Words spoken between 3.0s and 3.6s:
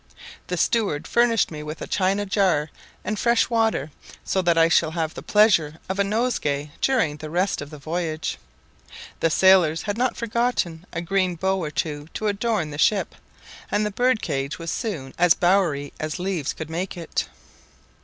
and fresh